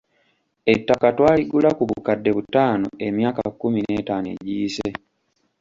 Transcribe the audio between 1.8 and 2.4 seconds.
bukadde